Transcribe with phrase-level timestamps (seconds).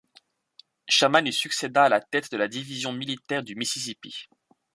[0.89, 4.27] Sherman lui succéda à la tête de la Division militaire du Mississippi.